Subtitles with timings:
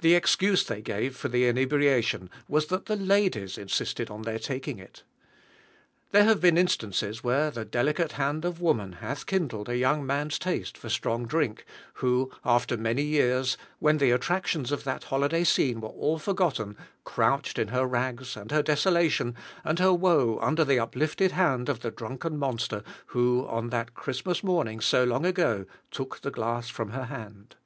[0.00, 4.78] The excuse they gave for the inebriation was that the ladies insisted on their taking
[4.78, 5.04] it.
[6.10, 10.38] There have been instances where the delicate hand of woman hath kindled a young man's
[10.38, 11.64] taste for strong drink,
[11.94, 17.58] who after many years, when the attractions of that holiday scene were all forgotten, crouched
[17.58, 19.34] in her rags, and her desolation,
[19.64, 24.44] and her woe under the uplifted hand of the drunken monster who, on that Christmas
[24.44, 27.56] morning so long ago, took the glass from her hand.